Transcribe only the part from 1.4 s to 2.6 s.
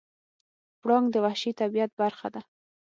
طبیعت برخه ده.